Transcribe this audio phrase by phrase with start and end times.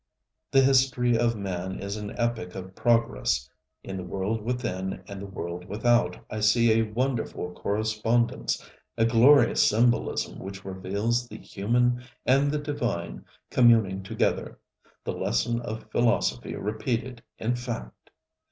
[0.49, 3.47] The history of man is an epic of progress.
[3.83, 8.67] In the world within and the world without I see a wonderful correspondence,
[8.97, 14.57] a glorious symbolism which reveals the human and the divine communing together,
[15.03, 18.09] the lesson of philosophy repeated in fact.